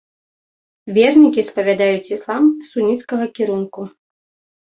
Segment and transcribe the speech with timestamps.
[0.95, 3.81] Вернікі спавядаюць іслам суніцкага кірунку.